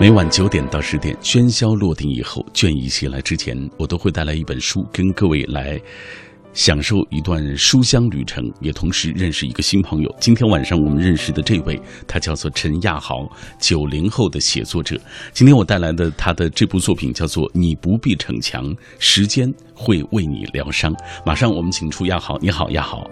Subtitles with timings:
[0.00, 5.76] 每晚九点到十点，喧嚣落定以后，倦意袭来之前，我都会带来一本书，跟各位来
[6.52, 10.14] 享受一段书香旅程，也同时认识一个新朋友。
[10.20, 14.96] 今天晚上我们认识的这位，他叫做陈亚豪，九零后的写作者。
[15.32, 20.94] 今天我带来的他的这部作品叫做《你不必逞强，时间会为你疗伤》。
[21.26, 23.04] 马上我们请出亚豪，你好，亚豪。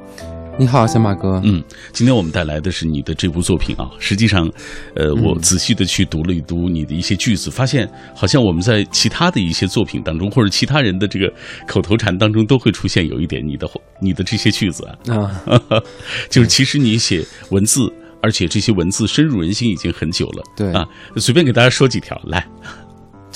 [0.58, 1.38] 你好，小马哥。
[1.44, 1.62] 嗯，
[1.92, 3.90] 今天我们带来的是你的这部作品啊。
[3.98, 4.50] 实际上，
[4.94, 11.30] 呃，我仔细的去读了一读你的一些句子，发现好像我们在其他的一些作品当中，或者其他人的这个
[11.66, 13.68] 口头禅当中，都会出现有一点你的
[14.00, 15.14] 你的这些句子啊。
[15.14, 15.82] 啊，
[16.30, 20.42] 就是其实你写文字，而且这些文字深入人心已经很久了。
[20.56, 22.48] 对啊，随便给大家说几条来。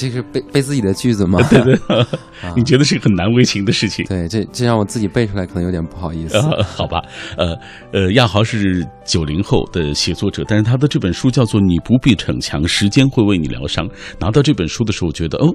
[0.00, 1.38] 这是背背自己的句子吗？
[1.50, 1.78] 对对，
[2.56, 4.02] 你觉得是很难为情的事情？
[4.06, 6.40] 对，这这让我自己背出来可能有点不好意思。
[6.62, 7.02] 好吧，
[7.36, 7.54] 呃
[7.92, 13.86] 呃，亚豪是九零后的写作者，但是他的这本书叫做《你不必逞强，时间会为你疗伤》。
[14.18, 15.54] 拿到这本书的时候，我觉得哦，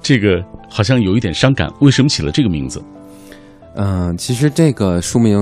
[0.00, 1.68] 这个好像有一点伤感。
[1.82, 2.82] 为什么起了这个名字？
[3.74, 5.38] 嗯，其实这个书名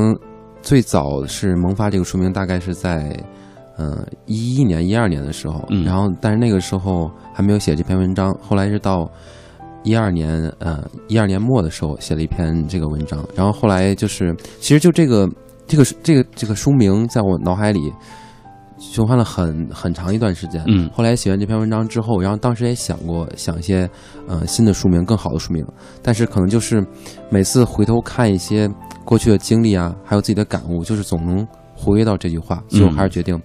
[0.61, 3.17] 最早是萌发这个书名，大概是在。
[3.77, 8.33] 嗯，一一年、一二年的时候，然后但是那个时候还没有写这篇文章。
[8.41, 9.11] 后来是到
[9.83, 13.27] 一二年，呃，一二年末的时候写了一篇这个文章。
[13.35, 15.29] 然后后来就是，其实就这个
[15.67, 17.93] 这个这个这个书名在我脑海里
[18.79, 20.63] 循环了很很长一段时间。
[20.69, 23.91] 嗯，后来写完这篇文章之后，然后当时也想过想一些
[24.29, 25.67] 呃新的书名、更好的书名，
[26.01, 26.87] 但是可能就是
[27.29, 28.71] 每次回头看一些
[29.05, 31.45] 过去的经历啊，还有自己的感悟，就是总能。
[31.75, 33.41] 回归到这句话，所以我还是决定，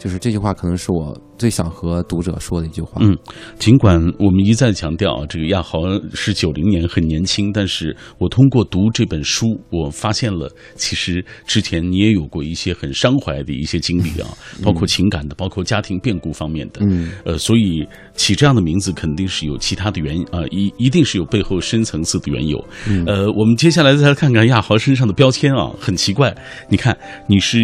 [0.00, 3.02] 就是这句话可能是我最想和读者说的一句话。
[3.02, 3.14] 嗯，
[3.58, 5.80] 尽管我们一再强调这个亚豪
[6.14, 14.28] 是九零年很年轻，但是我通过读这本书，我发现了其实之前你也有过一些很伤怀的一些经历啊，
[14.64, 16.80] 包括情感的，包括家庭变故方面的。
[16.80, 22.58] 嗯，呃，所以起这样的名字肯定是有其他的原因啊，一一定是有背后深层次的缘由。
[22.88, 26.34] 嗯呃，我们接下来再来看看亚豪身上的标签啊，很奇怪，
[26.70, 27.60] 你看你是。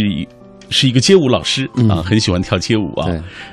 [0.71, 3.07] 是一个街舞老师啊，很喜欢跳街舞啊。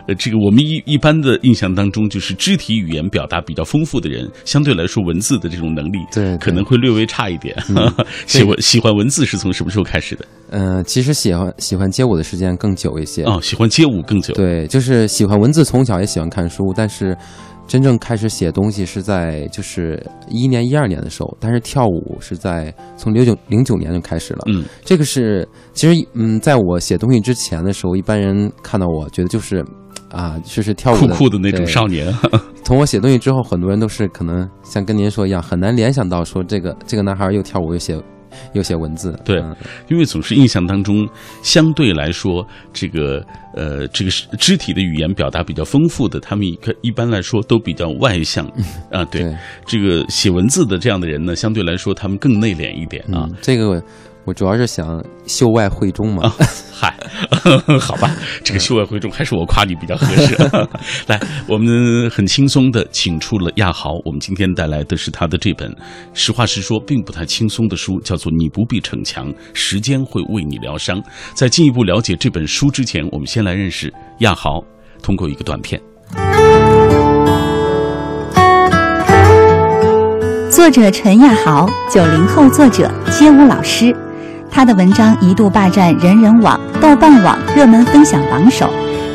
[0.08, 7.56] 呃，这个我们一一般的印象当中，就是肢体语言表达比较丰富的人，相对来说文字的这种能力，对，可能会略微差一点。
[8.28, 10.26] 喜欢喜欢文字是从什么时候开始的？
[10.50, 14.34] 嗯，其实喜欢喜欢街舞的时间更久一些啊，喜欢街舞更久。
[14.34, 17.18] 对，就是喜欢文字，从小也喜欢看书，但是。
[17.74, 24.44] 真正开始写东西是在就是一一年一二年的时候，但是跳舞是在从零九零九年就开始了。
[24.46, 29.66] 嗯，这个是其实嗯，在我写东西之前的时候，一般人看到我觉得就是
[30.12, 32.14] 啊，就是跳舞酷酷的那种少年。
[32.64, 38.00] 从我写东西之后，很多人都是可能像跟您说一样，很难联想到说这个这个男孩又跳舞又写。
[38.54, 39.44] 有些文字，对，
[39.88, 41.08] 因为总是印象当中，
[41.42, 48.46] 相对来说，这个呃，这个肢体的语言表达比较丰富的，他们一一般来说都比较外向
[48.92, 49.04] 啊。
[49.06, 49.36] 对，
[49.66, 53.30] 这个写文字的这样的人呢，相对来说他们更内敛一点啊。
[53.42, 53.84] 这个。
[54.26, 56.34] 我主要是想秀外慧中嘛，
[56.72, 56.96] 嗨，
[57.78, 58.10] 好吧，
[58.42, 60.38] 这个秀外慧中还是我夸你比较合适。
[61.08, 65.76] 来，我们很轻松的请出了亚豪，我们今天带来的是他的这本，
[66.14, 71.02] 实话实说并不太轻松的书，叫做《你不必逞强，时间会为你疗伤》。
[71.34, 74.64] 在进一步了解这本书之前，我们先来认识亚豪，
[75.02, 75.82] 通过一个短片。
[80.50, 83.94] 作者陈亚豪，九零后作者，街舞老师。
[84.54, 88.70] 他的文章一度霸占人人网、豆瓣网热门分享榜首，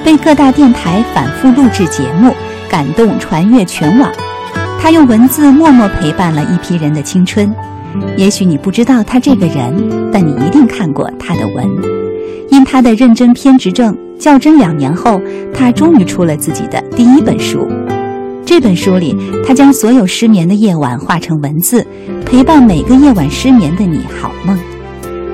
[0.04, 2.34] 被各大电台反复录制节目，
[2.68, 4.10] 感动传阅全网。
[4.80, 7.54] 他用文字默默陪伴了一批人的青春。
[8.16, 11.64] 也许你不知道他这个人，但你一定看过他的文。
[12.50, 15.22] 因他的认真偏执症，较真两年后，
[15.54, 17.68] 他终于出了自己的第一本书。
[18.44, 19.16] 这本书里，
[19.46, 21.86] 他将所有失眠的夜晚化成文字，
[22.26, 24.58] 陪伴每个夜晚失眠的你好梦。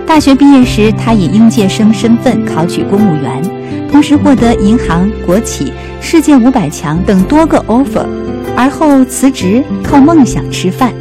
[0.06, 3.42] 大学毕业时，他以应届生身份考取公务员，
[3.90, 8.06] 同时获得银行、国企、世界五百强等多个 offer，
[8.54, 10.92] 而后辞职，靠梦想吃饭。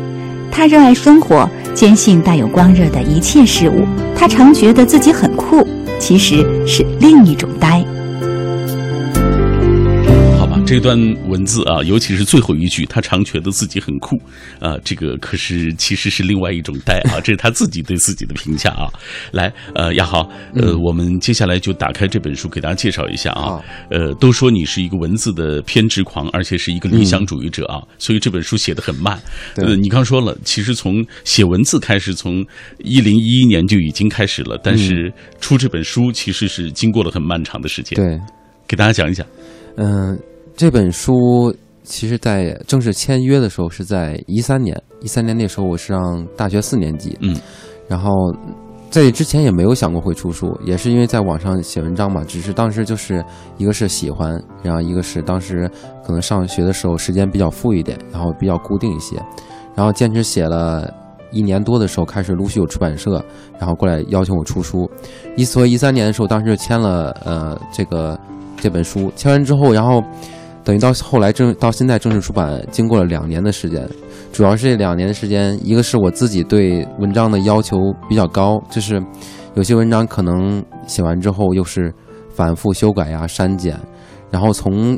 [0.49, 3.85] 他热爱生活，坚信带有光热的一切事物。
[4.15, 5.67] 他常觉得自己很酷，
[5.99, 7.85] 其实是另一种呆。
[10.73, 10.97] 这段
[11.27, 14.19] 文字啊，尤其是最后一句，他常觉得自己很酷，
[14.59, 18.89] 啊，这个可是其实是另外一种呆啊，这是他自己对自己的评价啊。
[19.31, 23.61] 来，呃，亚豪，呃，我们接下来就打开这本书，给大家介绍一下啊。
[23.91, 29.21] 呃，都说你是一个文字的偏执狂，而且是一个理想主义者啊，所以这本书写的很慢。
[29.57, 32.43] 呃，你刚说了，其实从写文字开始，从
[32.79, 37.95] 一零一一年就已经开始了，但是出这本书其实是经过了很漫长的时间。
[37.95, 38.19] 对，
[38.67, 39.23] 给大家讲一讲。
[39.77, 40.17] 嗯。
[40.55, 41.53] 这本书
[41.83, 47.35] 其实，在正式签约的时候是在一三年，一三年那时候我是上大学四年级，嗯，
[47.87, 48.11] 然后
[48.91, 53.25] 在之前也没有想过会出书，也是因为在网上写文章嘛，只是当时就是
[53.57, 55.69] 一个是喜欢，然后一个是当时
[56.05, 59.17] 可能上学的时候时间比较富一点，然后比较固定一些，
[59.75, 60.87] 然后坚持写了
[61.31, 63.25] 一年多的时候，开始陆续有出版社
[63.59, 64.89] 然后过来邀请我出书，
[65.35, 68.17] 一所以一三年的时候，当时就签了呃这个
[68.55, 70.01] 这本书，签完之后，然后。
[70.63, 73.85] 等于到后来正到现在正式出版，经过了两年的时间，
[74.31, 77.77] 主要是这两年的时间，一个是我自己对文章的要求
[78.07, 79.03] 比较高，就是
[79.55, 81.93] 有些文章可能写完之后又是
[82.29, 83.77] 反复修改呀、删减，
[84.31, 84.97] 然后从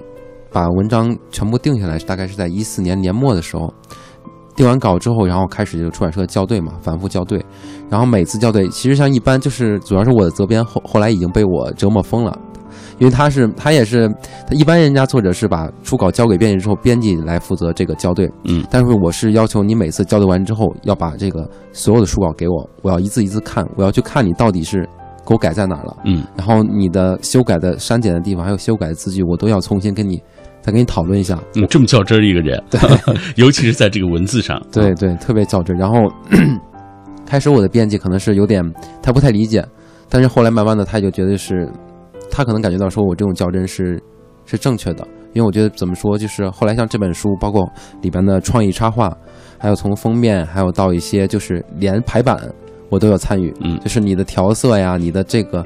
[0.52, 3.74] 把文章全部定下来，大概是在一四年年末的时候，
[4.56, 7.44] 定完稿之后，然后开始就出版社校对嘛，反复校对，
[7.90, 12.38] 然后每次校对，其实像一般就是主要是我的责编后后来已经被我折磨疯了。
[12.98, 14.08] 因为他是他也是
[14.48, 18.30] 他一般人家作者是把初稿交给编辑之后，编辑来负责这个校对。
[18.44, 24.88] 嗯，但是我是要求你每次校对完之后，要把这个所有的书稿给我，我要一字一字看，我要去看你到底是
[25.26, 25.98] 给我改在哪了。
[26.06, 30.22] 嗯，然后你的修改的删减的地方，还有修改的字句，我都要重新跟你
[30.62, 31.38] 再跟你讨论一下。
[31.56, 32.80] 嗯，这么较真儿一个人，对，
[33.36, 35.76] 尤其是在这个文字上， 对对，特别较真。
[35.76, 35.98] 然后
[37.26, 38.64] 开始我的编辑可能是有点
[39.02, 39.66] 他不太理解，
[40.10, 41.70] 但是后来慢慢的他就觉得是。
[42.36, 43.98] 他可能感觉到说我这种较真是
[44.46, 47.66] 是正确的，因为我觉得怎么说，就是后来像这本书，包括
[48.02, 49.10] 里边的创意插画，
[49.58, 52.38] 还有从封面，还有到一些就是连排版，
[52.90, 53.54] 我都有参与。
[53.62, 55.66] 嗯，就是你的调色呀，你的这个。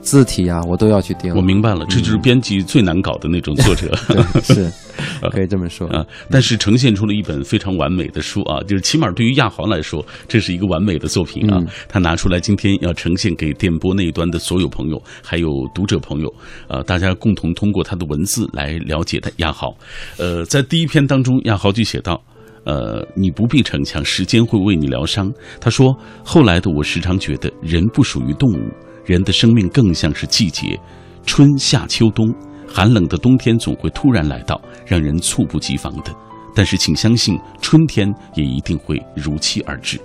[0.00, 1.34] 字体啊，我都要去盯。
[1.34, 3.94] 我明白了，这就是编辑最难搞的那种作者，
[4.42, 4.70] 是
[5.30, 6.04] 可以这么说啊。
[6.30, 11.60] 但是呈现出了一本非常完美的书啊，就是起码对于亚豪来说，这是一个完美的作品啊。
[11.88, 16.32] 他拿出来今天要呈现给电波那一端的所有朋友，还有读者朋友
[16.68, 19.76] 啊，大家共同通过他的文字来了解他亚豪。
[20.16, 22.20] 呃，在第一篇当中，亚豪就写到，
[22.64, 25.30] 呃，你不必逞强，时间会为你疗伤。
[25.60, 28.62] 他说，后来的我时常觉得，人不属于动物。
[29.08, 30.78] 人的生命更像是季节，
[31.24, 32.30] 春夏秋冬，
[32.68, 36.14] 寒冷的冬天总会突然来到，让人猝不及防的。
[36.54, 39.98] 但是，请相信，春天也一定会如期而至。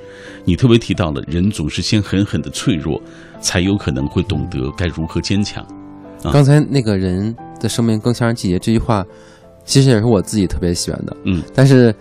[0.46, 3.02] 你特别提到了，人总是先狠狠的脆弱，
[3.42, 5.66] 才有可能会懂得该如何坚强。
[6.32, 9.04] 刚才那个人的生命更像是季节这句话，
[9.66, 11.18] 其实也是我自己特别喜欢的。
[11.26, 11.94] 嗯，但是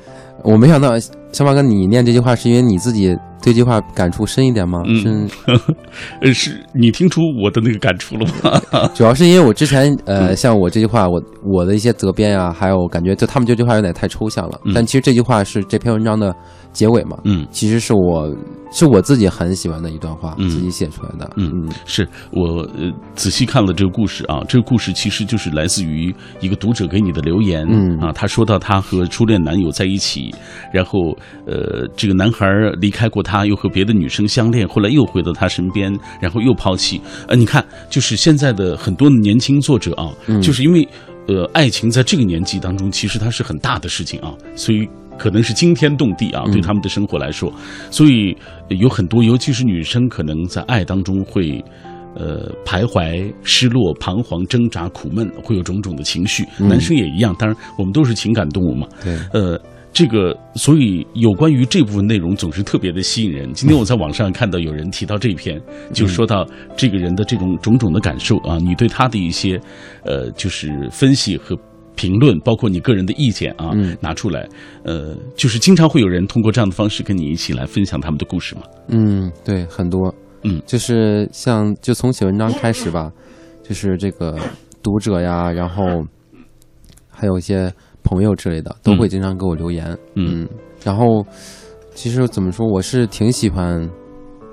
[0.45, 0.91] 我没想到，
[1.33, 3.19] 小马哥，你念这句话是因为你自己对。
[3.43, 4.85] 这句话感触深一点吗？
[4.87, 5.29] 嗯，
[6.23, 8.89] 呃，是你听出我的那个感触了吗？
[8.95, 14.61] 主要是因为我之前，呃，像我这句话，我我的一些责编啊，还有感觉，就他们这句话有点太抽象了。
[14.73, 16.33] 但其实这句话是这篇文章的
[16.73, 17.19] 结尾嘛？
[17.25, 18.33] 嗯，其实是我。
[18.75, 21.31] 是我自己很喜欢的一段话，自己写出来的。
[21.37, 27.67] 嗯嗯，是我呃仔细看了这个故事啊，这个故事其实就是来自于一个读者给你的留言。
[27.69, 30.35] 嗯啊，他说到他和初恋男友在一起，
[30.73, 31.15] 然后
[31.47, 32.47] 呃这个男孩
[32.81, 37.01] 离开过他，又和别的女生相恋，后来又回到他身边，然后又抛弃。
[37.29, 40.87] 呃，你看，就是现在的很多年轻作者啊，就是因为
[41.29, 44.89] 呃爱情在这个年纪当中，其实它是很大的事情啊，所以。
[45.19, 47.53] 可能是惊天动地啊，对他们的生活来说，
[47.91, 48.35] 所以
[48.71, 51.63] 有很多，尤其是女生，可能在爱当中会，
[52.17, 56.45] 呃，徘徊、失落、彷徨、挣扎、苦闷，会有种种的情绪。
[56.59, 58.89] 男生也一样，当然我们都是情感动物嘛。
[59.05, 59.61] 对，呃，
[59.93, 63.53] 这个，所以有关于这部分内容总是特别的吸引人。
[63.55, 65.61] 今天我在网上看到有人提到这篇，
[65.93, 66.47] 就说到
[66.77, 69.61] 这个人的这种种种的感受啊，你对他的一些，
[70.05, 71.57] 呃，就是分析和。
[71.95, 73.71] 评论包括你个人的意见啊，
[74.01, 74.49] 拿出来，
[74.83, 78.63] 呃，就是经常会有人通过这样的方式跟你一起来分享他们的故事嘛。
[78.89, 83.13] 嗯，对，很多，嗯，就是像就从写文章开始吧，
[83.63, 84.39] 就是这个
[84.83, 86.03] 读者呀，然后
[87.11, 87.71] 还有一些
[88.03, 90.49] 朋友之类的，都会经常给我留言，嗯，
[90.85, 91.25] 然后
[91.95, 93.89] 其实怎么说，我是挺喜欢。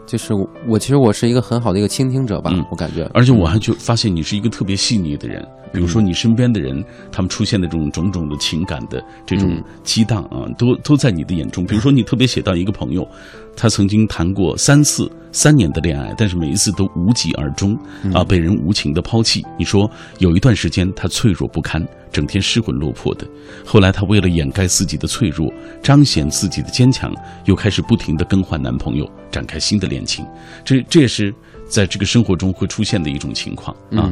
[0.06, 0.34] 就是
[0.68, 3.08] 我，其实我是一个很好的一个倾听者吧，我感觉。
[3.14, 11.66] 而且我还就发现你是一个特别细腻的人，比如说你身边的人，他们出现的这种种种的情感的这种激荡啊，都都在你的眼中。
[11.66, 13.08] 比如说你特别写到一个朋友，
[13.56, 17.78] 他曾经谈过三次三年的恋爱，但是每一次都无疾而终
[18.14, 19.46] 啊，被人无情的抛弃。
[19.58, 21.86] 你说有一段时间他脆弱不堪。
[22.12, 23.28] 整天失魂落魄的，
[23.64, 27.14] 后来他为了掩盖自己的脆弱，彰显自己的坚强，
[27.46, 30.26] 又开始不停的更换男朋友，展开新的恋情。
[30.66, 31.32] 这这也是
[31.68, 34.12] 在这个生活中会出现的一种情况啊。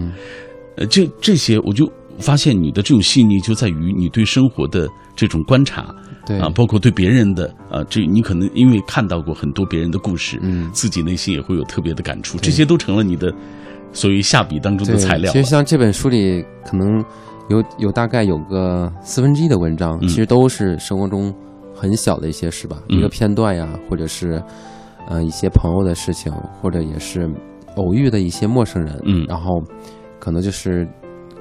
[0.77, 5.93] 呃，这这些我就发现你的这种细腻就在于你对生活的这种观察，
[6.25, 13.33] 对啊，包括对别人的啊，这你可能因为看到过很多别人的故事，嗯，自己内心也会有特别的感触，这些都成了你的
[13.91, 15.31] 所谓下笔当中的材料。
[15.33, 17.03] 其实像这本书里可能。
[17.49, 21.33] 有有大概有个四分之一的文章，其实都是生活中
[21.73, 24.43] 很小的一些事吧，一个片段呀，或者是
[25.07, 26.29] 呃一些朋友的事情，
[26.61, 27.25] 或者也是
[27.77, 29.63] 偶遇的一些陌生人，嗯，然后
[30.19, 30.87] 可能就是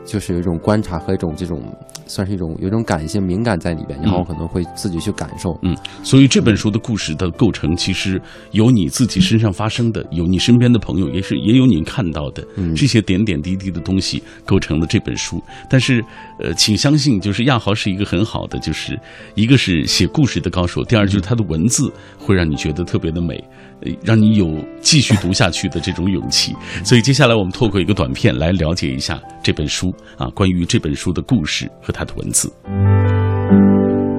[0.04, 1.61] 就是有一种观察和一种这种。
[2.09, 5.59] 算是一种有一种感性敏感在里边，然后可能会自己去感受。
[5.62, 15.42] 嗯，所以这本书的故事的构成，其实有你自己身上发生的，有你身边的朋友，也是也有你看到的这些点点滴滴的东西构成了这本书。
[15.68, 16.00] 但是，
[16.38, 18.97] 呃，请相信，就是亚豪是一个很好的，就是
[19.35, 23.35] 一个是写故事的高手，第二就是他的文字会让你觉得特别的美。
[23.35, 23.65] 呃，
[24.02, 24.47] 让你有
[24.80, 26.54] 继续读下去的这种勇气。
[26.85, 32.52] 所以接下来我们透过一个短片来了解一下这本书啊，关于这本书的故事和它的文字。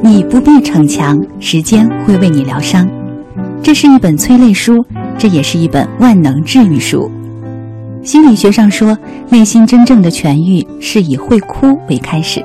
[0.01, 2.87] 你不必逞强，时间会为你疗伤。
[3.63, 4.85] 这是一本催泪书，
[5.17, 7.11] 这也是一本万能治愈书。
[8.03, 8.97] 心理学上说，
[9.29, 12.41] 内心真正的痊愈是以会哭为开始。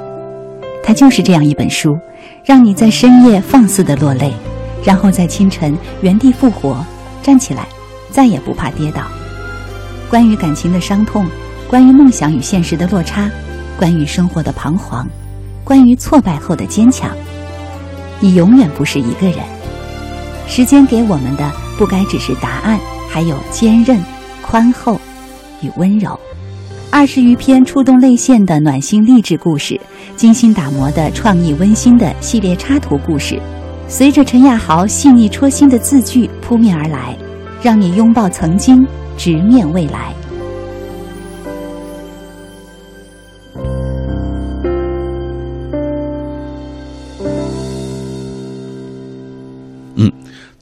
[0.83, 1.97] 它就是这样一本书，
[2.45, 4.33] 让你在深夜放肆的落泪，
[4.83, 6.85] 然后在清晨原地复活。
[7.23, 7.67] 站起来，
[8.11, 9.03] 再也不怕跌倒。
[10.11, 11.27] 关于感情的伤痛，
[11.69, 13.31] 关于梦想与现实的落差，
[13.79, 15.07] 关于生活的彷徨，
[15.65, 17.11] 关于挫败后的坚强。
[18.21, 19.39] 你永远不是一个人。
[20.47, 23.99] 时间给我们的不该只是答案，还有坚韧、
[24.43, 25.01] 宽厚
[25.63, 26.19] 与温柔。
[26.91, 29.81] 二十余篇触动泪腺的暖心励志故事，
[30.15, 33.41] 精心打磨的创意温馨的系列插图故事。
[33.93, 37.15] 随着陈亚豪细腻戳心的字句扑面而来，
[37.63, 38.87] 让你拥抱曾经，
[39.19, 40.15] 直面未来。
[49.97, 50.11] 嗯，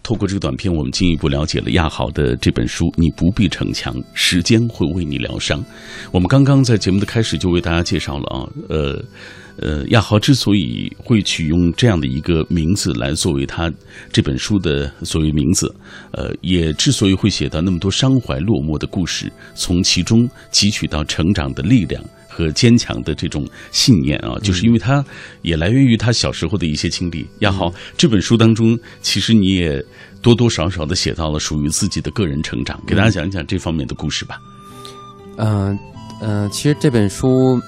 [0.02, 2.92] 透过这个短片，我们进一步了解了亚豪的这本书。
[2.96, 5.64] 你不必逞强，时间会为你疗伤。
[6.10, 9.00] 我们刚刚在节目的开始就为大家介绍了啊，呃。
[9.60, 13.70] 呃，亚豪之所以会取用这样的一个名字来作为他
[14.10, 15.72] 这本书的所谓名字，
[16.12, 25.04] 呃，也之所以会写到那么多伤怀落寞的故事，从其中汲取到成长的力量和坚强的这种信念啊，就是因为他
[25.42, 27.26] 也来源于他小时候的一些经历。
[27.40, 29.84] 亚豪这本书当中，其实你也
[30.22, 34.40] 多多少少的写到了属于自己的个人成长，给大家讲一讲这方面的故事吧。
[35.36, 35.78] 嗯
[36.22, 37.60] 嗯，其实这本书。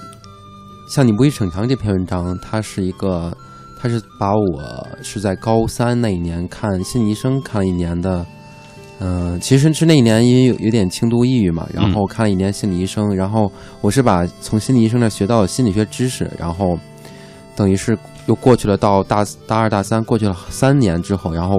[0.93, 3.35] 像你不会逞强这篇文章，它是一个，
[3.81, 8.23] 它是把我是在高三那一年看心理医生看了一年的，
[8.99, 16.77] 嗯，其实是那一年因为有有点轻度抑郁嘛，然后看了一年心理医生，然后我是把从心理医生那学到心理学知识，然后
[17.55, 17.97] 等于是
[18.27, 21.55] 又过去了到大大二大三过去了三年之后，然后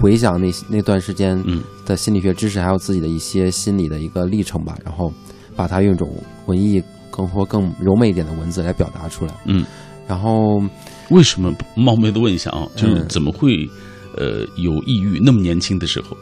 [0.00, 1.38] 回想那那段时间
[1.84, 5.12] 的心理学知识，还有自己的一些心理的一个历程吧，然后
[5.54, 6.08] 把它用一种
[6.46, 6.82] 文艺。
[7.18, 9.34] 更或更柔美一点的文字来表达出来。
[9.44, 9.66] 嗯，
[10.06, 10.62] 然后
[11.10, 12.68] 为什么冒昧的问一下啊？
[12.76, 13.68] 就是怎么会
[14.16, 15.18] 呃有抑郁？
[15.20, 16.16] 那么年轻的时候？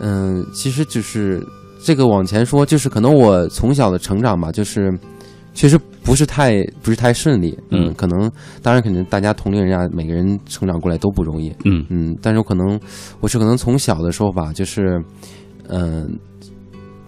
[0.00, 1.42] 嗯，其实就是
[1.82, 4.92] 这个往前说，就是可能我从小的成长吧，就是
[5.54, 7.58] 其实不是太不是太顺利。
[7.70, 11.48] 嗯，可能当然肯定大家同龄人啊每个人成长过来都不容易。
[11.64, 12.78] 嗯嗯，但是我可能
[13.20, 15.02] 我是可能从小的时候吧，就是
[15.68, 16.18] 嗯。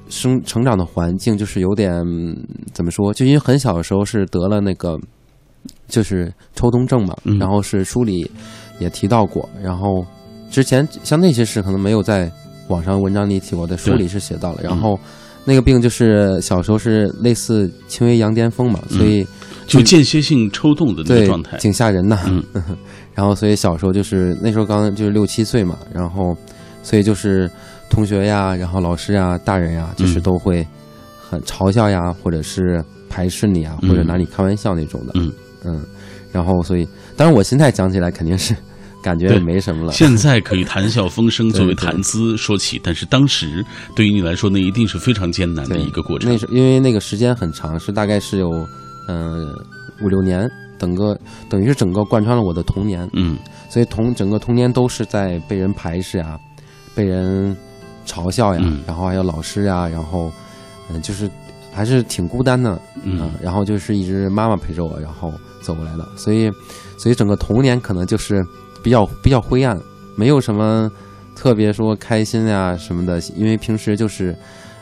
[0.09, 2.03] 生成长的环境就是有点
[2.73, 3.13] 怎么说？
[3.13, 4.99] 就因为很小的时候是得了那个，
[5.89, 8.31] 就是抽动症嘛，然后是书里
[8.79, 10.05] 也提到过，然后
[10.51, 12.31] 之前像那些事可能没有在
[12.69, 14.61] 网上文章里提过，在书里是写到了。
[14.63, 14.99] 然后
[15.45, 19.27] 那个病就是小时候是类似轻微羊癫疯嘛，所以
[19.67, 22.19] 就间歇性抽动的那个状态，挺吓人的。
[23.15, 26.37] 然后所以小时候就是那时候刚就是六七岁嘛，然后
[26.83, 27.51] 所以就是。
[27.91, 30.67] 同学呀，然后老师呀，大人呀，就是都会
[31.21, 35.13] 很嘲笑呀，或者是排斥你啊，或者拿你开玩笑那种的。
[35.17, 35.33] 嗯
[35.65, 35.85] 嗯，
[36.31, 38.55] 然后所以，当然我现在讲起来肯定是
[39.03, 39.93] 感觉也没什么了。
[39.93, 43.65] 现在可以谈笑风生 作为谈资说起，但是当时
[43.97, 46.31] 对于你来说，那一定是非常艰难的一个过程。
[46.31, 48.49] 那是因为那个时间很长，是大概是有
[49.09, 49.53] 嗯
[50.03, 51.19] 五六年，整个
[51.49, 53.09] 等于是整个贯穿了我的童年。
[53.15, 53.37] 嗯，
[53.69, 56.39] 所以童整个童年都是在被人排斥啊，
[56.95, 57.57] 被人。
[58.09, 60.33] 嘲笑呀，然后还有老师呀，然后，
[60.91, 61.31] 嗯，就是
[61.73, 66.51] 还是挺孤单的，嗯，然后就是一直妈妈陪着我，然后走过来的，所以，
[66.97, 68.45] 所以整个童年可能就是
[68.83, 69.79] 比较比较灰暗，
[70.17, 70.91] 没有什么
[71.37, 74.35] 特别说开心呀什么的，因为平时就是，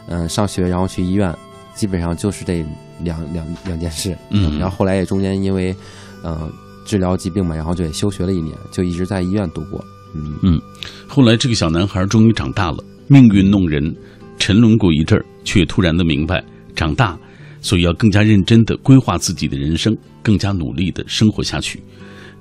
[0.09, 1.37] 嗯，上学然后去医院，
[1.75, 2.65] 基本上就是这
[3.01, 5.75] 两两两件事，嗯，然后后来也中间因为，
[6.23, 6.51] 嗯，
[6.85, 10.39] 治疗疾病嘛，然后就也休学了一年，就一直在医院度过，嗯。
[10.43, 10.61] 嗯，
[11.09, 12.79] 后来这个小男孩终于长大了。
[13.09, 13.95] 命运弄人，
[14.39, 16.43] 沉沦过一阵儿，却突然的明白，
[16.75, 17.19] 长大
[17.61, 21.81] 所以要更加认真的规划自己的人生，更加努力的生活下去。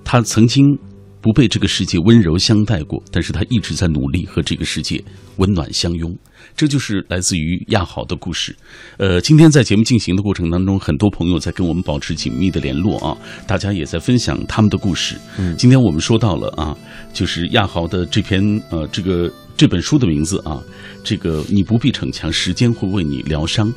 [0.04, 0.78] 他曾经
[1.22, 5.04] 不被这个世界温柔相待过，但是他一直在努力和这个世界
[5.38, 6.16] 温暖相拥。
[6.56, 8.56] 这就是来自于亚豪的故事。
[8.98, 13.18] 呃，今天在节目进行的过程当中，很多朋友在跟我们保持紧密的联络啊，
[13.48, 15.16] 大家也在分享他们的故事。
[15.40, 16.78] 嗯，今天我们说到了啊，
[17.12, 20.62] 就是亚豪的这篇呃这个这本书的名字啊，
[21.04, 23.74] 这个你不必逞强，时间会为你疗伤。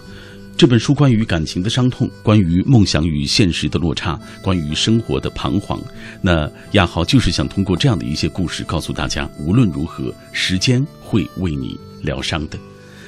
[0.56, 5.80] 这本书关于感情的伤痛，关于梦想与现实的落差，关于生活的彷徨。
[6.20, 12.58] 那亚豪就是想通过这样的一些故事，告诉大家，无论如何，时间会为你疗伤的。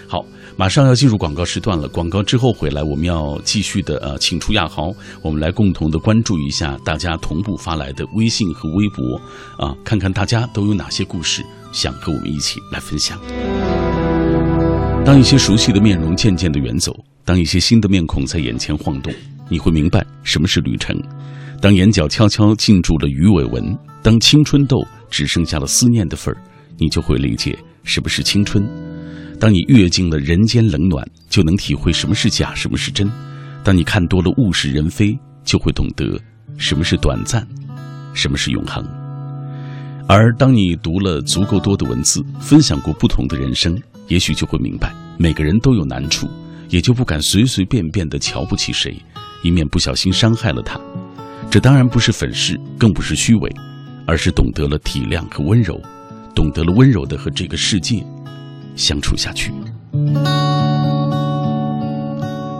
[0.06, 0.24] 好，
[0.56, 1.88] 马上要进入广告时段了。
[1.88, 9.16] 广告之后回来，我们要继续的呃，请出亚豪，我们来共同的关注一下大家同步发来的微信和微博
[9.58, 13.18] 啊，看看大家都有哪些故事想和我们一起来分享。
[15.04, 19.12] 当一些熟悉的面容渐渐的远走，当一些新的面孔在眼前晃动，
[19.48, 20.96] 你会明白什么是旅程。
[21.60, 26.40] 当眼角悄悄浸住了鱼尾纹，当青春痘只剩下了思念的份儿，
[26.78, 28.66] 你就会理解什么是青春。
[29.38, 33.10] 当你阅尽了人间冷暖，就能体会什么是假，什么是真。
[33.64, 36.20] 当你看多了物是人非，就会懂得
[36.58, 37.46] 什么是短暂，
[38.14, 38.99] 什么是永恒。
[40.12, 46.28] 而当你读了足够多的文字，分享过不同的人生，也许就会明白，每个人都有难处，
[46.68, 49.00] 也就不敢随随便便的瞧不起谁，
[49.44, 50.80] 以免不小心伤害了他。
[51.48, 53.48] 这当然不是粉饰，更不是虚伪，
[54.04, 55.80] 而是懂得了体谅和温柔，
[56.34, 58.04] 懂得了温柔的和这个世界
[58.74, 59.52] 相处下去。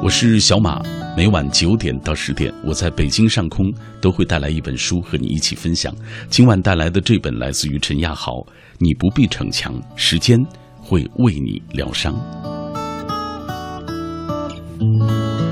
[0.04, 0.80] 我是小马。
[1.16, 5.94] 每晚九点到十点，我在北京上空都会带来一本书和你一起分享。
[6.28, 8.34] 今晚带来的这本来自于陈亚豪，
[8.78, 10.38] 《你不必逞强，时间
[10.80, 12.14] 会为你疗伤》。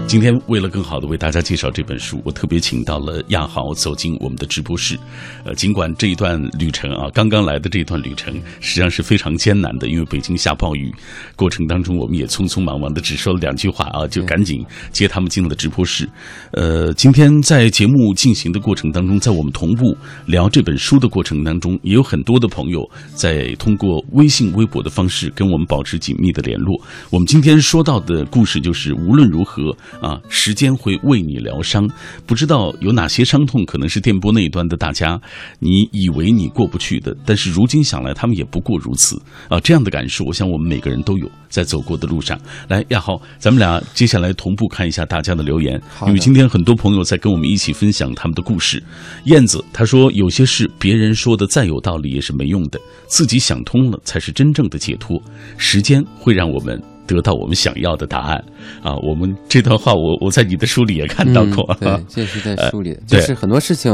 [0.09, 4.99] 今天为了更好的为大家介绍这本书，我特别请到了亚豪走进我们的直播室。
[5.45, 10.91] 呃，尽管这一段旅程啊，刚刚来的这一段旅程实际上是非常艰难的，因为北京下暴雨，
[11.37, 16.09] 过程当中我们也匆匆忙忙的只说了两句话啊，就赶紧接他们进了直播室。
[16.53, 19.95] 呃，今天在节目进行的过程当中，在我们同步
[20.25, 22.81] 聊这本书的过程当中，也有很多的朋友
[23.15, 26.81] 在通过微信、微博的方式跟我们保持紧密的联络。
[27.11, 29.77] 我们今天说到的故事就是，无论如何。
[30.01, 31.89] 啊，时间会为你疗伤，
[32.27, 35.21] 不知道有哪些伤痛，可能是电波那一端的大家，
[35.59, 39.59] 你以为你过不去的，但是如今想来，他们也不过如此啊。
[39.61, 42.39] 这样的感受，我想我们每个人都有，在走过的路上。
[42.69, 48.83] 来，亚豪，咱们俩接下来同步看一下大家的留言，因为今天很多朋友在跟我们一起分享他们的故事。
[49.25, 55.21] 燕子他说，有些事别人说的再有道理也是没用的，自己想通了才是真正的解脱。
[55.57, 56.98] 时间会让我们。
[57.09, 58.37] 得到我们想要的答案
[58.83, 58.95] 啊！
[58.97, 61.75] 我们这段话，我我在你的书里也看到过。
[61.81, 63.91] 对， 这是在书里，就是很多事情，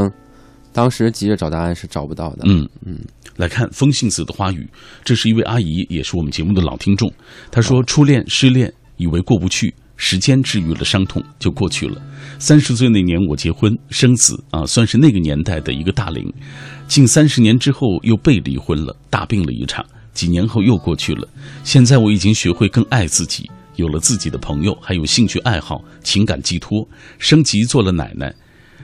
[0.73, 2.43] 当时急着找答案是找不到的。
[2.43, 2.99] 嗯嗯，
[3.37, 4.69] 来看风信子的花语，
[5.05, 7.09] 这是一位阿姨，也是我们节目的老听众。
[7.49, 12.01] 她说：“初恋失恋，以为过不去，时间治愈了伤痛，就过去了。
[12.37, 16.31] 三十岁那年，我结婚生子啊，算是那个年代的一个大龄。
[16.87, 21.27] 近三十年之后，又被离婚了，大病了一场。”几年后又过去了，
[21.63, 26.87] 现在我已经学会更爱自己，有了自己的朋友，还有兴趣爱好、情感寄托，
[27.19, 28.33] 升级做了奶奶。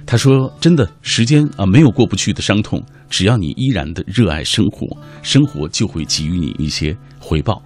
[0.05, 4.85] 她说：“真的，时间啊，没有过不去的伤痛，只要你依然的热爱生活，
[5.21, 7.63] 生活就会给予你一些回报。”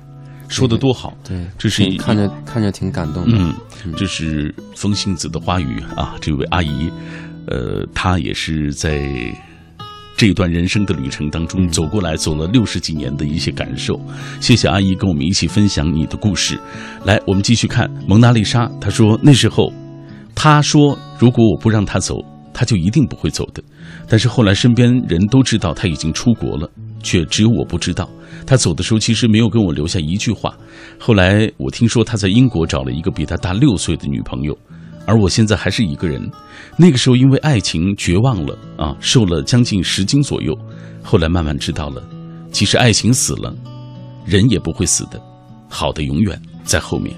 [0.47, 3.35] 说的多好，对，这是看着看着挺感动的。
[3.35, 6.91] 嗯，这是风信子的花语啊，这位阿姨，
[7.47, 9.35] 呃，她也是在。
[10.17, 13.99] 这一段人生的旅程当中，走过来走了六十几年的一些感受，
[14.39, 16.57] 谢谢阿姨跟我们一起分享你的故事。
[17.03, 18.71] 来，我们继续看蒙娜丽莎。
[18.79, 19.73] 她说那时候，
[20.33, 22.15] 她说如果我不让她走，
[22.53, 23.61] 她就一定不会走的。
[24.07, 26.69] 但是后来身边人都知道她已经出国了，
[27.03, 28.09] 却只有我不知道。
[28.47, 30.55] 她走的时候其实没有跟我留下一句话。
[30.97, 34.57] 后来我听说她在英国找了一个比她大六岁的女朋友。
[35.05, 36.29] 而我现在还是一个人，
[36.77, 40.57] 那个时候因为爱情绝望了啊，瘦了将近十斤左右。
[41.03, 42.03] 后来慢慢知道了，
[42.51, 43.55] 其实爱情死了，
[44.25, 45.21] 人也不会死的，
[45.69, 47.15] 好的永远在后面。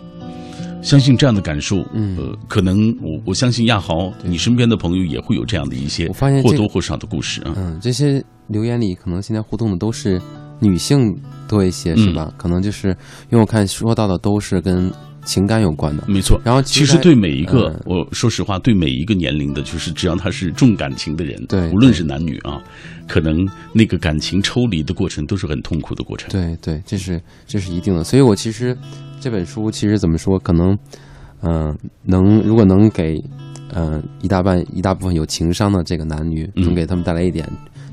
[0.82, 6.10] 相信这样的感受，呃，可能我我相信亚豪，你身边的朋友也会有这样的一些
[6.43, 7.54] 或多或少的故事啊。
[7.56, 10.21] 嗯，这些留言里可能现在互动的都是
[10.60, 12.34] 女性多一些，是吧？
[12.38, 12.89] 可能就是
[13.30, 14.91] 因为我看说到的都是跟。
[15.27, 16.39] 情感有关的，没错。
[16.43, 22.63] 然后其实对每一个，我说实话，对每一个年龄的，就是只要他是重感情的人，对，无论是男女啊，
[23.07, 26.29] 可能那个感情抽离的过程都是很痛苦的过程。
[26.31, 28.05] 对对，这是这是一定的。
[28.05, 28.75] 所以我其实
[29.19, 30.77] 这本书其实怎么说，可能
[31.41, 33.21] 嗯，能如果能给，
[33.75, 37.45] 嗯，一大半一大部分有情商的这个男女，能给他们带来一点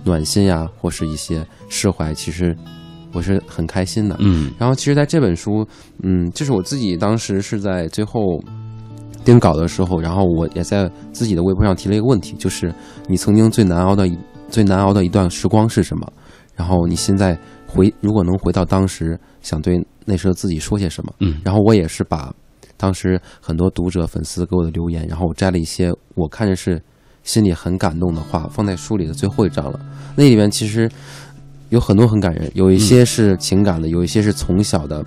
[0.05, 2.57] 暖心呀，或是一些释怀，其实
[3.15, 4.17] 我是很开心的。
[4.19, 5.67] 嗯，然后其实在这本书，
[6.03, 8.43] 嗯，就是我自己当时是在最后
[9.25, 12.75] 定稿的时候，然后我也在自己的微博上提了一个问题，就是
[13.09, 14.19] 你曾经最难熬的一
[14.51, 16.07] 最难熬的一段时光是什么？
[16.55, 21.13] 然后你现在回如果能回到当时，想对那时候自己说些什么？
[21.21, 22.33] 嗯，然后我也是把
[22.77, 26.81] 当时很多读者粉丝给我的留言，然后我摘了一些我看着是
[27.23, 29.81] 心里很感动的话，放在书里的最后一章了。
[30.17, 30.89] 那里面其实
[31.75, 35.05] 有很多很感人，有一些是情感的，有一些是从小的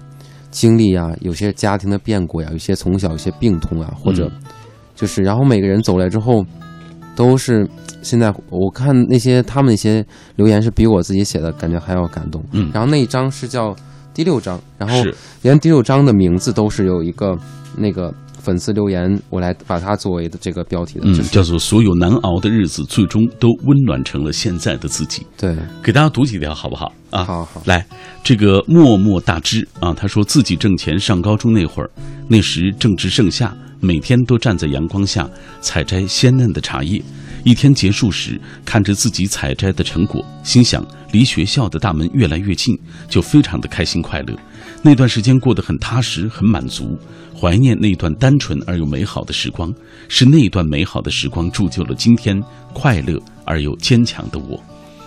[0.51, 4.29] 经历啊，有些家庭的变故呀，有些从小有些病痛啊，或者
[4.93, 6.45] 就是然后每个人走来之后
[7.15, 7.67] 都是。
[8.03, 12.41] 现在我看那些他们那些留言是比我自己写的感觉还要感动。
[12.51, 13.75] 嗯，然后那一张是叫
[14.17, 14.95] 第六章，然后
[15.43, 17.37] 连第六章的名字都是有一个
[17.77, 25.23] 那个粉丝留言，我来把它作为的这个标题的，嗯，叫做“所有难熬的日子最终都温暖成了现在的自己”。
[25.37, 26.91] 对，给大家读几条好不好？
[27.11, 27.85] 啊，好好来，
[28.23, 31.89] 这个默默大知啊，他说自己挣钱上高中那会儿，
[32.27, 35.29] 那时正值盛夏，每天都站在阳光下
[35.61, 36.99] 采摘鲜嫩的茶叶。
[37.43, 42.77] 一天结束时，看着自己采摘的成果，心想离学校的大门越来越近，
[43.09, 44.35] 就非常的开心快乐。
[44.81, 46.97] 那段时间过得很踏实，很满足，
[47.35, 49.73] 怀念那段单纯而又美好的时光。
[50.07, 52.41] 是那段美好的时光铸就了今天
[52.73, 54.61] 快乐而又坚强的我。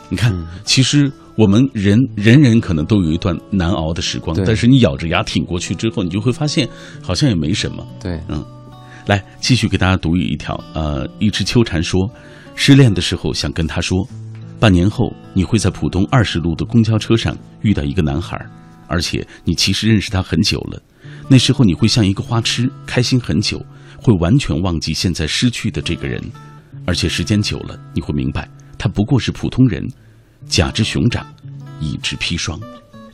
[0.09, 0.35] 你看，
[0.65, 6.69] 其实我们人人人可能都有一段难熬的时光，但是你咬着牙挺过去之后，你就会发现
[7.01, 7.87] 好像也没什么。
[8.01, 8.45] 对，嗯。
[9.07, 10.63] 来，继续给大家读一条。
[10.75, 12.09] 呃，一只秋蝉说，
[12.55, 14.07] 失恋的时候想跟他说，
[14.61, 18.39] 半年后你会在浦东二十路的公交车上遇到一个男孩，
[18.87, 20.81] 而且你其实认识他很久了。
[21.29, 23.65] 那时候你会像一个花痴，开心很久，
[23.97, 26.23] 会完全忘记现在失去的这个人。
[26.85, 29.87] 而且时间久了，你会明白，他不过是普通人，
[30.47, 31.27] 甲之熊掌，
[31.81, 32.61] 乙之砒霜。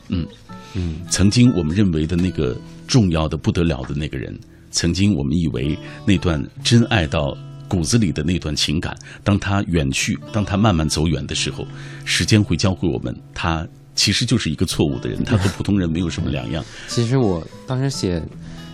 [0.09, 0.27] 嗯
[0.73, 2.57] 嗯，曾经我们认为的那个
[2.87, 4.37] 重要的不得了的那个人。
[4.69, 7.35] 曾经我们以为那段真爱到
[7.67, 11.65] 骨子里的那段情感，当他远去，当他慢慢走远的时候，
[12.05, 16.63] 时间会教会我们，他其实就是一个错误的人，他和普通人没有什么两样。
[16.87, 18.21] 其实我当时写，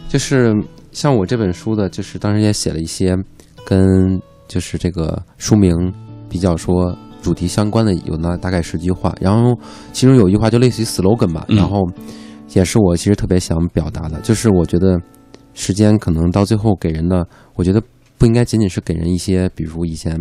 [0.08, 0.56] 就是
[0.92, 3.18] 像我这本书的，就是当时也写了一些
[3.66, 5.74] 跟就是这个书名
[6.30, 9.58] 比较说主题相关的，有那大概十句话，然后
[9.92, 11.82] 其中有一句话就类似于 slogan 吧，然后
[12.54, 15.00] 也是我其实特别想表达的，就是我觉得。
[15.56, 17.80] 时间可能到最后给人的，我觉得
[18.24, 20.18] 不应该仅仅是给人一些，比如以前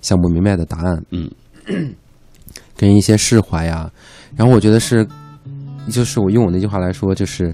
[0.00, 1.30] 想不明白的答案，嗯，
[2.78, 3.92] 给人一些释怀呀。
[4.34, 5.06] 然后我觉得是，
[5.90, 7.52] 就是我用我那句话来说，就是，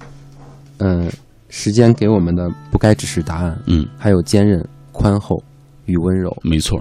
[0.77, 1.11] 嗯，
[1.49, 5.43] 时间给我们的不该只是答案，嗯，还有坚韧、宽厚
[5.87, 6.33] 与温柔。
[6.45, 6.81] 没错。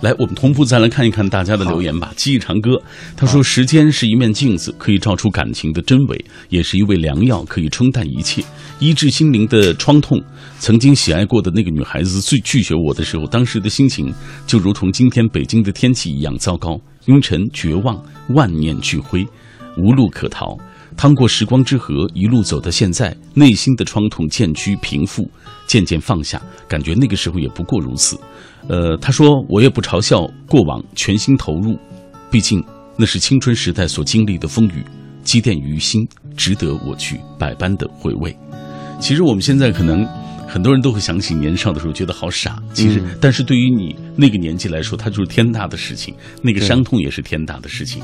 [0.00, 2.12] 来，我们同步再来看一看大家的留言吧。
[2.14, 2.72] 记忆长歌
[3.16, 8.44] 他说：“时间是一面镜子，可以照出感情的真伪，也是一味良药，可以冲淡一切，
[8.80, 10.22] 医治心灵的创痛。
[10.58, 14.12] 曾经喜爱过的那个女孩子最拒绝我的时候，当时的心情
[14.46, 17.98] 就如同今天北京的天气一样糟糕，阴沉、绝望，
[18.34, 19.26] 万念俱灰，
[19.78, 20.54] 无路可逃。
[20.96, 25.28] 趟过时光之河，一路走到现在，内心的创痛渐趋平复，
[25.66, 28.18] 渐渐放下，感觉那个时候也不过如此。”
[28.66, 31.76] 呃，他说我也不嘲笑过往，全心投入，
[32.30, 32.64] 毕竟
[32.96, 34.82] 那是青春时代所经历的风雨，
[35.22, 38.34] 积淀于心，值得我去百般的回味。
[39.00, 40.06] 其实我们现在可能
[40.48, 42.62] 很多人都会想起年少的时候，觉得好傻。
[42.72, 48.02] 其实，但是对于你那个年纪来说，它就是天大的事情，那个伤痛也是天大的事情。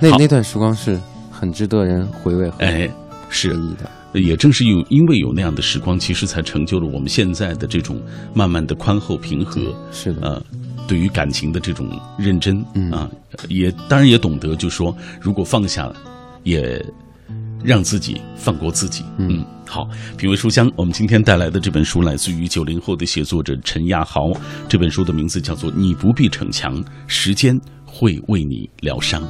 [0.00, 0.98] 那那段时光是
[1.40, 2.86] 很值得人回味和哎，
[3.30, 3.90] 是的。
[4.12, 7.98] 也正是有因为有那样的时光，其实才成就了我们现在的这种
[8.34, 9.74] 慢慢的宽厚平和。
[9.90, 10.42] 是的，呃，
[10.86, 13.08] 对于感情的这种认真啊，
[13.48, 15.90] 也当然也懂得，就说如果放下，
[16.42, 16.84] 也
[17.64, 19.02] 让自己放过自己。
[19.16, 24.30] 嗯，好，品味书香，我们今天带来的这本书来自于九零后的写作者陈亚豪，
[24.68, 29.22] 这本书的名字叫做《你不必逞强，时间会为你疗伤》。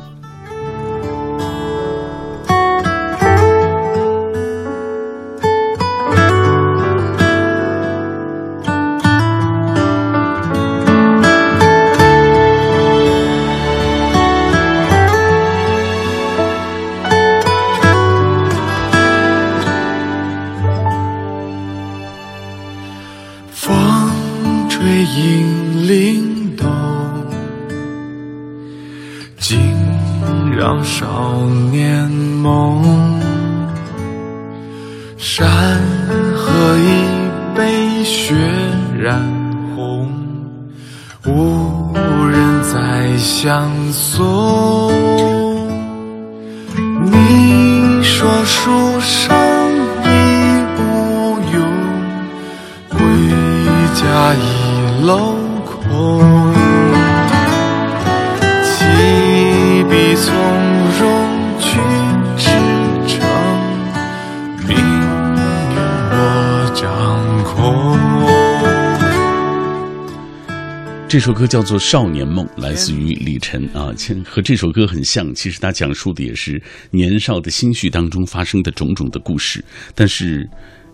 [71.10, 73.90] 这首歌叫做《少年梦》，来自于李晨啊，
[74.24, 75.34] 和这首歌很像。
[75.34, 79.64] 其实他讲述的也是年少的心绪当中发生的种种的故事。
[79.92, 80.48] 但是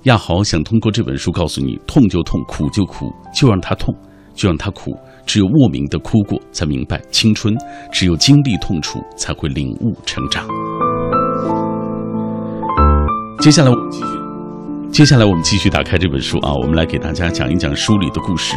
[0.04, 3.94] 亚豪想通过这本书告诉你：痛就痛，苦就苦，就让他痛，
[4.34, 4.96] 就让他苦。
[5.26, 7.54] 只有莫名的哭过，才明白青春；
[7.92, 10.48] 只有经历痛楚，才会领悟成长。
[13.38, 14.25] 接下来，我们继续。
[14.92, 18.56] 接下来，我们继续打开这本书啊，我们来给大家讲一讲书里的故事。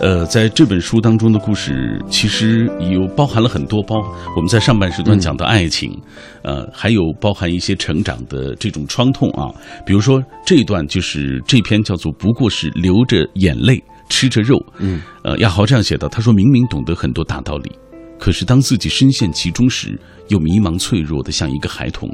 [0.00, 3.96] 呃，在这本书当中的故事，其实有包含了很多包。
[4.36, 5.98] 我们在上半时段讲到爱情，
[6.42, 9.48] 呃，还有包含一些成长的这种创痛啊。
[9.86, 13.82] 比如说这一段，就是这篇叫做“不过是流着眼泪”。
[14.10, 17.70] 吃着肉，嗯，呃，亚豪这样写道：“他说明明懂得很多大道理，
[18.18, 22.08] 可是当自己深陷其中时，又迷茫脆弱的像一个孩童。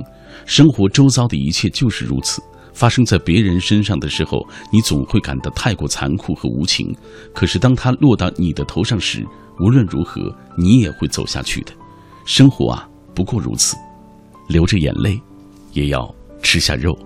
[0.45, 2.43] 生活周遭的一切就是如此，
[2.75, 6.95] 发生在别人身上的时候，你总会感到太过残酷和无情。
[7.33, 9.25] 可是当它落到你的头上时，
[9.61, 10.21] 无论如何，
[10.59, 11.73] 你也会走下去的。
[12.27, 13.77] 生活啊，不过如此，
[14.49, 15.21] 流着眼泪，
[15.73, 16.99] 也要吃下肉。”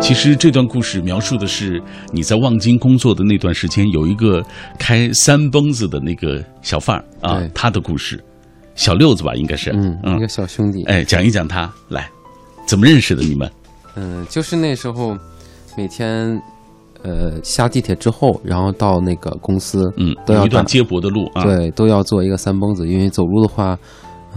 [0.00, 1.82] 其实这段故事描述的是
[2.12, 4.44] 你在望京工作的那段时间，有一个
[4.78, 8.22] 开三蹦子的那个小贩儿啊，他的故事，
[8.74, 12.10] 小六子吧，应该是，嗯，一个小兄弟，哎，讲一讲他来，
[12.66, 13.50] 怎么认识的你们？
[13.94, 15.16] 嗯，就是那时候
[15.76, 16.40] 每天，
[17.02, 23.78] 呃，下地铁之后，然后到那个公司，嗯，都要一段接驳的路，啊，对，都要做一个三蹦子，因为走路的话，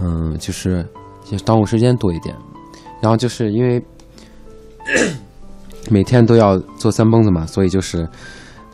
[0.00, 0.84] 嗯，就是
[1.24, 2.34] 就耽误时间多一点，
[3.00, 3.82] 然后就是因为。
[5.90, 8.06] 每天都要做三蹦子嘛，所以就是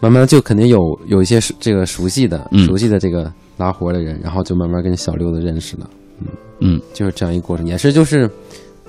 [0.01, 5.89] 慢慢就肯定有有一些这个熟悉的、熟悉的这个拉活的人，然后就慢慢跟小六子认识了。
[6.21, 6.27] 嗯
[6.61, 8.29] 嗯，就是这样一个过程，也是就是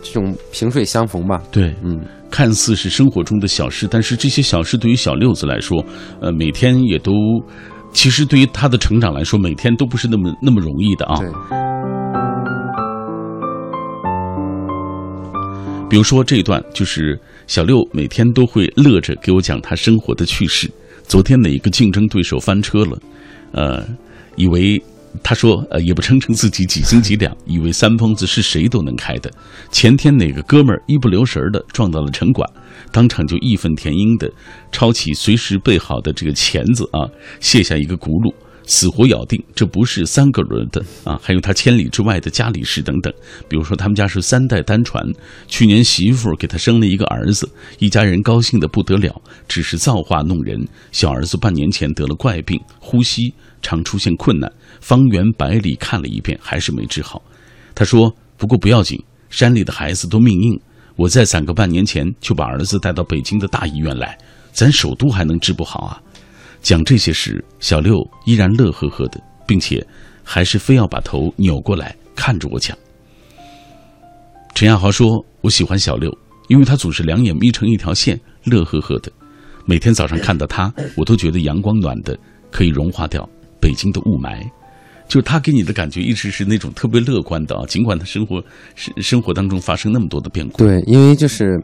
[0.06, 1.42] 这种萍水相逢吧。
[1.52, 5.84] 对，嗯，看似是生活中的小事，但是这些小事对于小六子来说，
[6.22, 7.12] 呃，每天也都
[7.92, 11.16] 其实对于他的成长来说，每天都不是那么那么容易的啊。
[11.18, 11.30] 对。
[15.90, 17.20] 比如说这一段就是。
[17.48, 20.68] 小六每天都会乐着给我讲他生活的趣事。
[21.04, 22.98] 昨天哪个竞争对手翻车了？
[23.52, 23.86] 呃，
[24.36, 24.82] 以为
[25.24, 29.32] 他说呃也不称称自己几斤几两，以为三蹦子是谁都能开的。
[29.72, 32.50] 前天哪个哥们儿一不留神的撞到了城管，
[32.92, 34.32] 当场就义愤填膺的
[34.72, 38.34] 抄起随时备好的这个钳子啊，卸下一个轱辘。
[38.68, 43.14] 死活咬定这不是三个轮的啊，还有他千里之外的家里事等等。
[43.48, 45.06] 比如说，他们家是三代单传，
[45.48, 47.48] 去年媳妇给他生了一个儿子，
[47.78, 49.22] 一家人高兴的不得了。
[49.48, 54.52] 只是造化弄人，小儿子半年前得了怪病，呼吸常出现困难，
[54.88, 57.20] 方圆百里看了一遍，还是没治好。
[57.74, 60.62] 他说：“不过不要紧，山里的孩子都命硬，
[60.96, 64.16] 我再攒个半年钱，就把儿子带到北京的大医院来，
[64.52, 66.00] 咱首都还能治不好啊？”
[66.62, 67.96] 讲这些时，小六
[68.26, 69.84] 依然乐呵呵的，并且
[70.24, 72.78] 还是非要把头扭过来看着我讲。
[74.54, 76.16] 陈亚豪说：“我喜欢小六，
[76.48, 79.12] 因为他总是两眼眯成一条线，乐呵呵的。
[79.66, 82.16] 每天早上看到他，我都觉得阳光暖的，
[82.52, 83.28] 可以融化掉
[83.60, 84.48] 北京的雾霾。
[85.08, 88.44] 就他给你的感觉一直是那种特别乐观的啊，尽管他生活
[88.76, 90.58] 生生活当中发生那么多的变故。
[90.58, 91.60] 对，因为就是，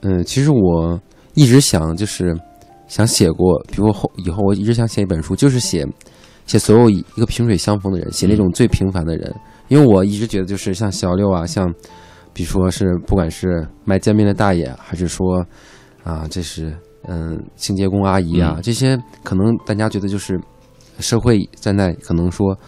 [0.00, 1.00] 嗯，其实我
[1.34, 2.36] 一直想就是。”
[2.86, 5.86] 想写过，比如后以后我一直想写一本书，就是写，
[6.46, 9.34] 写所有一个萍水相逢的人，写那种最平凡的人。
[9.68, 11.66] 因为我一直觉得，就是像小六啊，像，
[12.34, 15.44] 比如说是不管是卖煎饼的大爷，还是说，
[16.04, 16.76] 啊，这是
[17.08, 20.38] 嗯清洁工阿姨啊，这些可能大家觉得就是
[20.98, 22.58] 社会在那可能说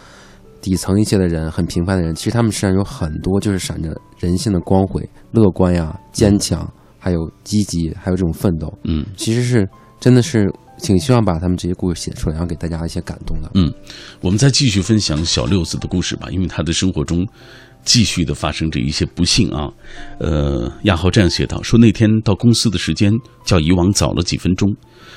[0.61, 8.71] 底层一些的人，很平凡的人，其实他们身上有很多就是闪着人性的光辉，乐观呀，坚强，还有积极，还有这种奋斗。
[8.83, 9.67] 嗯，其实是。
[9.99, 10.47] 真的是
[10.79, 13.49] 挺希望把他们这些故事写出来，然后给大家一些感动的。
[13.55, 13.73] 嗯，
[14.21, 17.27] 我们再继续分享小六子的故事吧，因为他的生活中
[17.83, 19.67] 继续的发生着一些不幸啊。
[20.19, 23.11] 呃，亚豪这样写道：说那天到公司的时间
[23.43, 24.71] 较以往早了几分钟，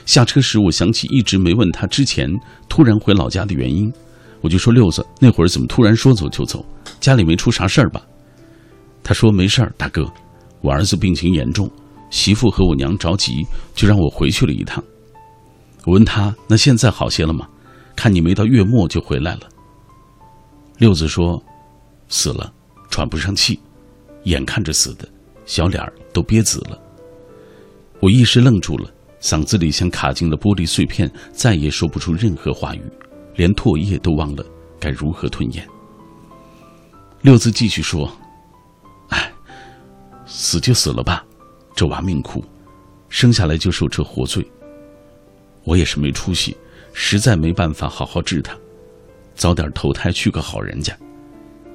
[0.07, 2.29] 下车时我想起一直没问他之前
[2.69, 3.93] 突然回老家的原因，
[4.41, 6.65] 我就说六子那会儿怎么突然说走就走？
[7.01, 8.03] 家里没出啥事儿吧？
[9.03, 10.07] 他说没事儿，大哥，
[10.61, 11.71] 我儿子病情严重。
[12.11, 14.83] 媳妇和我娘着急，就让我回去了一趟。
[15.85, 17.47] 我问他：“那现在好些了吗？
[17.95, 19.43] 看你没到月末就回来了。”
[20.79, 21.41] 六子说
[22.09, 22.53] ：“死了，
[22.91, 23.61] 喘不上气，
[24.25, 25.09] 眼看着死的，
[25.47, 26.77] 小脸儿都憋紫了。”
[28.03, 32.83] 我一时愣住了，嗓子里像卡进了玻璃碎片，再也说不出任何话语，
[33.35, 34.44] 连唾液都忘了
[34.78, 35.66] 该如何吞咽。
[37.20, 38.11] 六子继续说
[39.11, 39.30] ：“哎，
[40.24, 41.22] 死就死了吧，
[41.74, 42.42] 这娃命苦，
[43.11, 44.44] 生下来就受这活罪。
[45.64, 46.56] 我也是没出息，
[46.94, 48.56] 实在没办法好好治他，
[49.35, 50.96] 早点投胎去个好人家，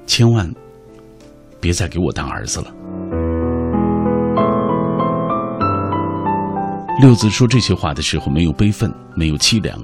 [0.04, 0.52] 千万
[1.60, 2.74] 别再给我当儿子了。”
[7.00, 9.78] 六子说这些话的时候，没有悲愤，没有凄凉，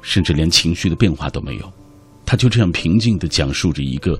[0.00, 1.72] 甚至连情绪的变化都没有，
[2.24, 4.18] 他就这样平静地讲述着一个。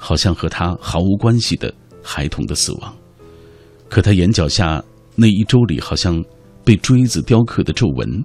[0.00, 2.96] 好像和他毫无关系的孩童的死亡，
[3.88, 4.80] 可他眼角下
[5.16, 6.24] 那一周里好像
[6.64, 8.24] 被锥子雕刻的皱纹，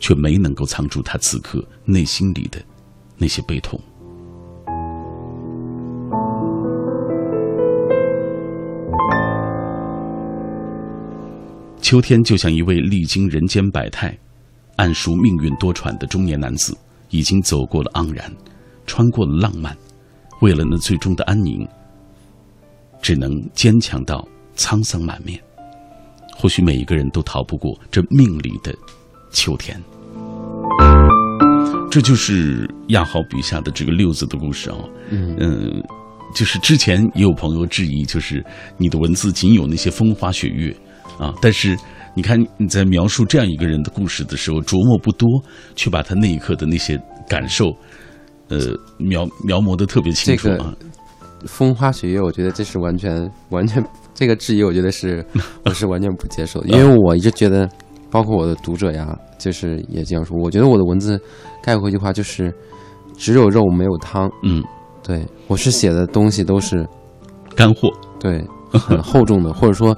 [0.00, 2.58] 却没能够藏住他此刻内心里的
[3.18, 3.78] 那些悲痛。
[11.92, 14.18] 秋天就像一位历经人间百态、
[14.76, 16.74] 暗熟命运多舛的中年男子，
[17.10, 18.34] 已经走过了盎然，
[18.86, 19.76] 穿过了浪漫。
[20.40, 21.68] 为了那最终的安宁，
[23.02, 24.26] 只能坚强到
[24.56, 25.38] 沧桑满面。
[26.34, 28.74] 或许每一个人都逃不过这命里的
[29.30, 29.78] 秋天。
[31.90, 34.88] 这就是亚豪笔下的这个六字的故事哦。
[35.10, 35.84] 嗯，
[36.34, 38.42] 就是之前也有朋友质疑，就是
[38.78, 40.74] 你的文字仅有那些风花雪月
[41.18, 41.76] 啊，但是
[42.14, 45.28] 你看你在描述这样一个人的故事的时候，琢磨不多，
[45.74, 47.72] 却把他那一刻的那些感受。
[48.48, 48.58] 呃，
[48.98, 50.74] 描描摹的特别清楚啊！
[51.46, 55.24] 风花雪月，我觉得这是完全完全这个质疑，我觉得是
[55.64, 57.66] 我是完全不接受， 因为我一直觉得，
[58.10, 60.36] 包括我的读者呀，就是也这样说。
[60.36, 61.18] 我觉得我的文字
[61.62, 62.52] 概括一句话就是
[63.16, 64.30] 只有肉没有汤。
[64.42, 64.62] 嗯，
[65.02, 66.86] 对我是写的东西都是
[67.56, 67.88] 干货，
[68.20, 69.96] 对，很厚重的，或者说。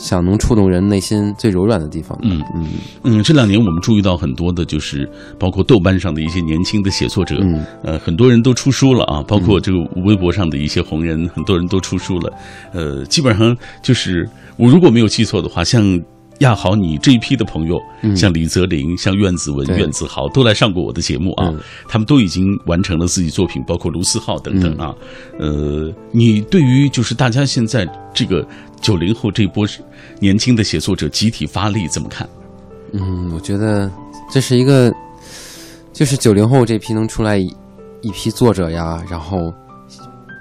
[0.00, 2.18] 想能触动人内心最柔软的地方。
[2.22, 2.66] 嗯嗯
[3.02, 5.08] 嗯，这两年我们注意到很多的，就是
[5.38, 7.36] 包括豆瓣上的一些年轻的写作者，
[7.82, 12.32] 呃，很多人都出书了啊，包括这个微博上的一些红人，很多人都出书了。
[12.72, 16.00] 呃，基本上就是我如果没有记错的话，像。
[16.38, 17.80] 亚豪，你这一批的朋友，
[18.14, 21.52] 像李泽林、像苑子文、苑子豪，都来上过我的节目啊。
[21.88, 24.94] 他们都已经完成了自己作品，包括卢思浩等等啊。
[25.40, 28.46] 呃，你对于就是大家现在这个
[28.80, 29.66] 九零后这波
[30.20, 32.28] 年轻的写作者集体发力怎么看？
[32.92, 33.90] 嗯，我觉得
[34.30, 34.92] 这是一个，
[35.92, 39.52] 就是九零后这批能出来一批作者呀，然后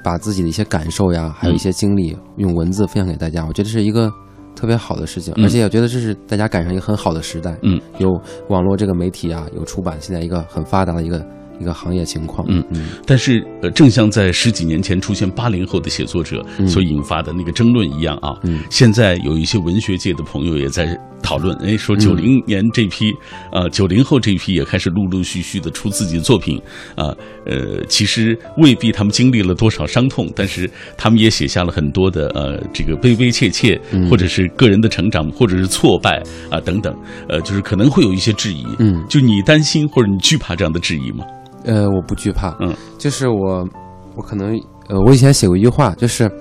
[0.03, 4.11] 把自己的一些感受呀，还有一些经历用文字分享给大家，我觉得是一个。
[4.57, 7.55] 特别好的事情，而且我觉得这是大家赶上一个很好的时代。
[7.61, 8.09] 嗯，有
[8.49, 11.23] 网络这个媒体啊，有出版，现在一个很发达的一个。
[11.59, 20.95] 一个行业情况，嗯嗯，但是呃，正像在十几年前出现八零后的写作者所引发的那个争论一样啊，嗯，现在有一些文学界的朋友也在
[21.27, 23.11] 讨论，哎，说九零年这批，
[23.51, 26.57] 呃，九零后这批也开始陆陆续续的出自己的作品，
[26.95, 27.13] 啊，
[27.45, 33.77] 呃，其实未必他们经历了多少伤痛，但是他们也写下了很多的呃，这个悲悲切切，
[34.09, 36.95] 或者是个人的成长，或者是挫败啊等等，
[37.27, 41.25] 呃，就是可能会有一些质疑，嗯，就你担心或者你惧怕这样的质疑吗？
[41.65, 43.67] 呃，我不惧怕，嗯，就是我，
[44.15, 46.31] 我可能，呃，我以前写过一句话，就是，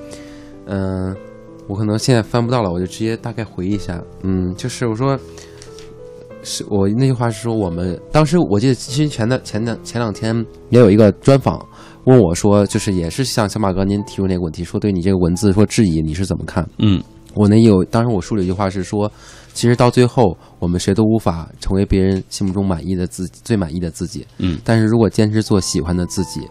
[0.67, 1.13] 嗯，
[1.69, 5.19] 我可能现在翻不到了，我就直接大概回忆一下，嗯，就是我说，
[6.43, 10.35] 是我那句话是说，我们当时我记得其实前的前两前两天
[10.71, 11.65] 也有一个专访，
[12.05, 16.69] 问我说，就是也是像小马哥您提出那个问题，说对你这个文字说质疑，你是怎么看？
[16.79, 17.03] 嗯，
[17.35, 19.11] 我那有，当时我说了一句话是说。
[19.57, 24.27] 其实到最后，我们谁都无法成为别人心目中满意的自己，最满意的自己。
[24.37, 26.43] 嗯，但是如果坚持做喜欢的自己，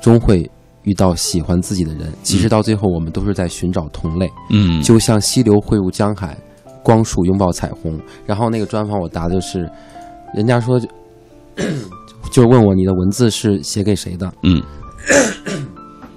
[0.00, 0.48] 终会
[0.84, 2.12] 遇到喜欢自己的人。
[2.22, 4.30] 其实到最后，我们都是在寻找同类。
[4.50, 6.36] 嗯，就像溪流汇入江海，
[6.82, 8.00] 光束拥抱彩虹。
[8.26, 9.70] 然后那个专访我答的是，
[10.34, 10.88] 人家说就
[12.32, 14.32] 就问我你的文字是写给谁的？
[14.42, 14.62] 嗯。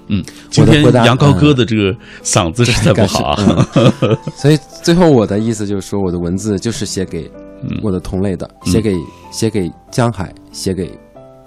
[0.08, 3.68] 嗯，今天杨高哥的这个嗓子实在不好啊，
[4.36, 7.28] 所以最后我的意思就是说，我的文字就是写给
[7.82, 8.94] 我的同类的，写给
[9.32, 10.96] 写给江海，写给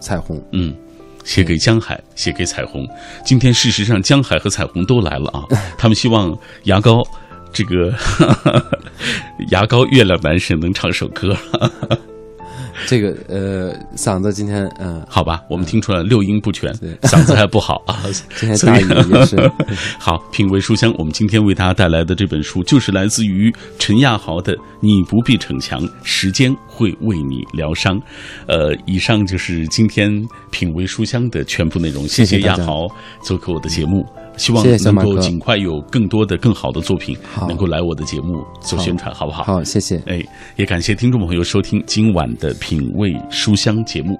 [0.01, 0.75] 彩虹，嗯，
[1.23, 2.87] 写给江海，写给彩虹。
[3.25, 5.45] 今天事实上江海和彩虹都来了啊，
[5.77, 7.03] 他们希望牙膏
[7.53, 7.93] 这个
[9.51, 11.35] 牙膏月亮男神能唱首歌。
[12.87, 16.71] 这个呃，嗓子今天嗯，好吧，我们听出来六音不全，
[17.03, 18.03] 嗓子还不好啊。
[18.35, 19.51] 今天大雨也是。
[19.99, 27.99] 好，品味书香，我们今天为大家带来的这本书就是来自于陈亚豪的《你不必逞强，时间会为你疗伤》。
[28.47, 30.11] 呃，以上就是今天
[30.51, 32.07] 品味书香的全部内容。
[32.07, 32.87] 谢谢亚豪
[33.21, 34.05] 做客我的节目。
[34.39, 37.15] 希望能够尽快有更多的、更好的作品
[37.47, 39.43] 能够来我的节目做宣传，好不好？
[39.43, 40.01] 好，谢谢。
[40.07, 40.19] 哎，
[40.55, 44.19] 也感谢听众朋友收听今晚的品味书香节目。